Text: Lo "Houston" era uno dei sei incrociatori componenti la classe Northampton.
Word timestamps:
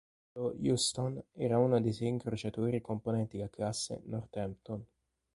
Lo 0.33 0.55
"Houston" 0.59 1.23
era 1.33 1.59
uno 1.59 1.79
dei 1.79 1.93
sei 1.93 2.07
incrociatori 2.07 2.81
componenti 2.81 3.37
la 3.37 3.49
classe 3.49 4.01
Northampton. 4.05 4.83